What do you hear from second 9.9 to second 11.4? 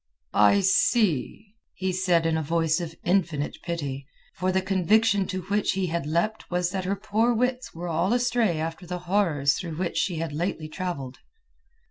she had lately travelled.